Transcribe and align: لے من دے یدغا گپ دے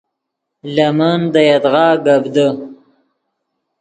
لے 0.73 0.87
من 0.97 1.19
دے 1.33 1.41
یدغا 1.49 1.87
گپ 2.05 2.23
دے 2.35 2.47